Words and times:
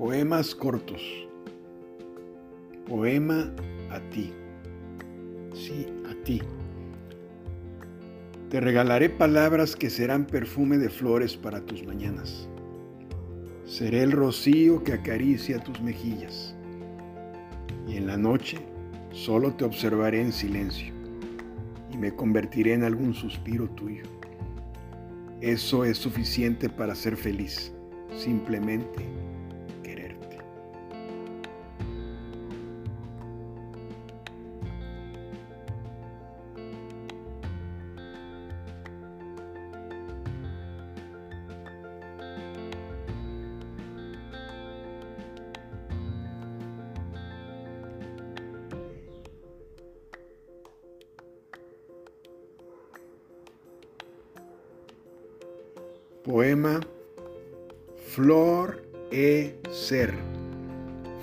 Poemas 0.00 0.54
cortos. 0.54 1.02
Poema 2.88 3.52
a 3.90 4.00
ti. 4.08 4.32
Sí, 5.52 5.86
a 6.10 6.14
ti. 6.24 6.40
Te 8.48 8.60
regalaré 8.60 9.10
palabras 9.10 9.76
que 9.76 9.90
serán 9.90 10.24
perfume 10.24 10.78
de 10.78 10.88
flores 10.88 11.36
para 11.36 11.60
tus 11.66 11.84
mañanas. 11.84 12.48
Seré 13.66 14.02
el 14.02 14.12
rocío 14.12 14.82
que 14.84 14.94
acaricia 14.94 15.62
tus 15.62 15.82
mejillas. 15.82 16.56
Y 17.86 17.98
en 17.98 18.06
la 18.06 18.16
noche 18.16 18.56
solo 19.12 19.52
te 19.52 19.66
observaré 19.66 20.22
en 20.22 20.32
silencio 20.32 20.94
y 21.92 21.98
me 21.98 22.16
convertiré 22.16 22.72
en 22.72 22.84
algún 22.84 23.12
suspiro 23.12 23.68
tuyo. 23.68 24.04
Eso 25.42 25.84
es 25.84 25.98
suficiente 25.98 26.70
para 26.70 26.94
ser 26.94 27.18
feliz, 27.18 27.74
simplemente 28.16 29.04
Poema 56.24 56.80
Flor 58.08 58.82
Ser, 59.70 60.12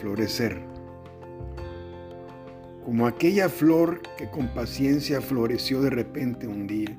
florecer. 0.01 0.59
Como 2.83 3.05
aquella 3.05 3.47
flor 3.47 4.01
que 4.17 4.27
con 4.31 4.47
paciencia 4.55 5.21
floreció 5.21 5.81
de 5.81 5.91
repente 5.91 6.47
un 6.47 6.65
día 6.65 6.97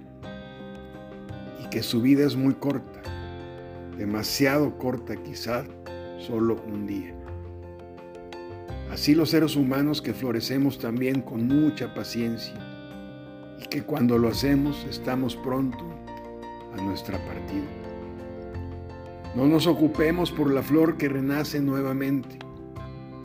y 1.61 1.69
que 1.71 1.83
su 1.83 2.01
vida 2.01 2.25
es 2.25 2.37
muy 2.37 2.55
corta, 2.55 3.03
demasiado 3.97 4.79
corta 4.79 5.17
quizá, 5.17 5.65
solo 6.19 6.63
un 6.69 6.87
día. 6.87 7.13
Así 8.93 9.13
los 9.17 9.31
seres 9.31 9.57
humanos 9.57 10.01
que 10.01 10.15
florecemos 10.15 10.79
también 10.79 11.21
con 11.21 11.49
mucha 11.49 11.93
paciencia 11.95 12.55
y 13.61 13.67
que 13.67 13.83
cuando 13.83 14.19
lo 14.19 14.29
hacemos 14.29 14.87
estamos 14.89 15.35
pronto 15.35 15.85
a 16.77 16.81
nuestra 16.81 17.19
partida. 17.27 17.88
No 19.35 19.47
nos 19.47 19.67
ocupemos 19.67 20.31
por 20.31 20.53
la 20.53 20.63
flor 20.63 20.97
que 20.97 21.09
renace 21.09 21.61
nuevamente. 21.61 22.39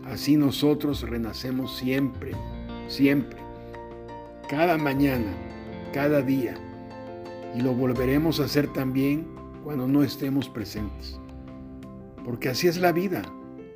Así 0.05 0.35
nosotros 0.35 1.01
renacemos 1.01 1.77
siempre, 1.77 2.31
siempre, 2.87 3.39
cada 4.49 4.77
mañana, 4.77 5.33
cada 5.93 6.21
día. 6.21 6.55
Y 7.55 7.61
lo 7.61 7.73
volveremos 7.73 8.39
a 8.39 8.45
hacer 8.45 8.71
también 8.73 9.25
cuando 9.63 9.87
no 9.87 10.03
estemos 10.03 10.49
presentes. 10.49 11.19
Porque 12.25 12.49
así 12.49 12.67
es 12.67 12.77
la 12.77 12.91
vida, 12.91 13.21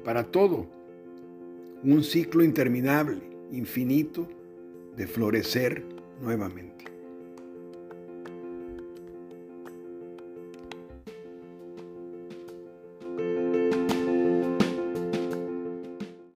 para 0.03 0.23
todo. 0.23 0.67
Un 1.83 2.03
ciclo 2.03 2.43
interminable, 2.43 3.21
infinito, 3.51 4.27
de 4.95 5.07
florecer 5.07 5.85
nuevamente. 6.21 6.85